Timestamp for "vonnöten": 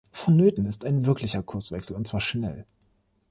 0.11-0.65